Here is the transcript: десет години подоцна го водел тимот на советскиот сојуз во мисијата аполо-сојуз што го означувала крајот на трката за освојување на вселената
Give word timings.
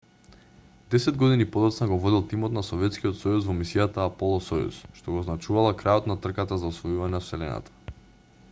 десет 0.93 1.17
години 1.17 1.45
подоцна 1.55 1.87
го 1.91 1.99
водел 2.05 2.23
тимот 2.31 2.55
на 2.55 2.63
советскиот 2.69 3.19
сојуз 3.19 3.45
во 3.49 3.55
мисијата 3.59 4.01
аполо-сојуз 4.05 4.79
што 5.01 5.17
го 5.17 5.21
означувала 5.25 5.75
крајот 5.83 6.09
на 6.13 6.17
трката 6.25 6.57
за 6.65 6.73
освојување 6.75 7.17
на 7.17 7.21
вселената 7.27 7.97